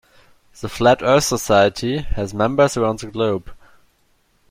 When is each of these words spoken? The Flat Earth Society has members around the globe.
The 0.59 0.67
Flat 0.67 1.03
Earth 1.03 1.25
Society 1.25 1.99
has 1.99 2.33
members 2.33 2.75
around 2.75 2.97
the 2.97 3.05
globe. 3.11 3.53